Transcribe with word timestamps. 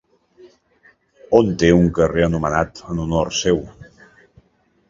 On 1.39 1.51
té 1.65 1.69
un 1.81 1.85
carrer 1.99 2.25
anomenat 2.31 2.83
en 2.95 3.05
honor 3.05 3.33
seu? 3.43 3.63